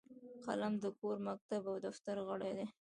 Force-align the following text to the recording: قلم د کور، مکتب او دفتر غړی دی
قلم 0.45 0.73
د 0.83 0.85
کور، 0.99 1.17
مکتب 1.27 1.61
او 1.71 1.75
دفتر 1.87 2.15
غړی 2.27 2.51
دی 2.57 2.65